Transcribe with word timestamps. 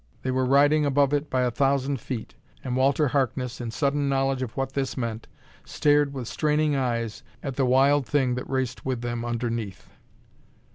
They 0.23 0.31
were 0.31 0.47
riding 0.47 0.83
above 0.83 1.13
it 1.13 1.29
by 1.29 1.41
a 1.43 1.51
thousand 1.51 1.99
feet, 2.01 2.33
and 2.63 2.75
Walter 2.75 3.09
Harkness, 3.09 3.61
in 3.61 3.69
sudden 3.69 4.09
knowledge 4.09 4.41
of 4.41 4.57
what 4.57 4.73
this 4.73 4.97
meant, 4.97 5.27
stared 5.63 6.11
with 6.11 6.27
straining 6.27 6.75
eyes 6.75 7.21
at 7.43 7.55
the 7.55 7.67
wild 7.67 8.07
thing 8.07 8.33
that 8.33 8.49
raced 8.49 8.83
with 8.83 9.01
them 9.01 9.23
underneath. 9.23 9.91